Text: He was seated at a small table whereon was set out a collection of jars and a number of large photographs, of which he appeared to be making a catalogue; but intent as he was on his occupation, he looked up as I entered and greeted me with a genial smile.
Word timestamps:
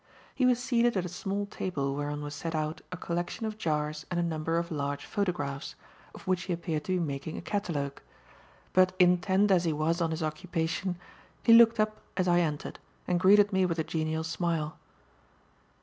He 0.33 0.47
was 0.47 0.57
seated 0.57 0.97
at 0.97 1.05
a 1.05 1.09
small 1.09 1.45
table 1.45 1.93
whereon 1.93 2.23
was 2.23 2.33
set 2.33 2.55
out 2.55 2.81
a 2.91 2.97
collection 2.97 3.45
of 3.45 3.59
jars 3.59 4.03
and 4.09 4.19
a 4.19 4.23
number 4.23 4.57
of 4.57 4.71
large 4.71 5.05
photographs, 5.05 5.75
of 6.15 6.25
which 6.25 6.45
he 6.45 6.53
appeared 6.53 6.85
to 6.85 6.93
be 6.93 6.99
making 6.99 7.37
a 7.37 7.41
catalogue; 7.43 8.01
but 8.73 8.95
intent 8.97 9.51
as 9.51 9.63
he 9.63 9.73
was 9.73 10.01
on 10.01 10.09
his 10.09 10.23
occupation, 10.23 10.97
he 11.43 11.53
looked 11.53 11.79
up 11.79 12.01
as 12.17 12.27
I 12.27 12.39
entered 12.39 12.79
and 13.07 13.19
greeted 13.19 13.53
me 13.53 13.63
with 13.63 13.77
a 13.77 13.83
genial 13.83 14.23
smile. 14.23 14.79